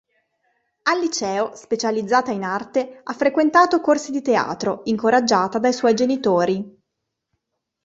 [0.89, 6.81] Al liceo, specializzata in arte, ha frequentato corsi di teatro, incoraggiata dai suoi genitori.